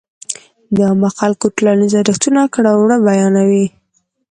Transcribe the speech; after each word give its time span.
د 0.75 0.77
عامو 0.89 1.09
خلکو 1.19 1.45
ټولنيز 1.57 1.93
ارزښتونه 2.01 2.41
،کړه 2.53 2.71
وړه 2.75 2.97
بيان 3.07 3.35
وي. 3.49 3.65